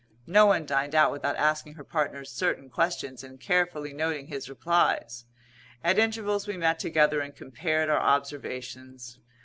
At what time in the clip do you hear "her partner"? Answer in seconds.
1.75-2.25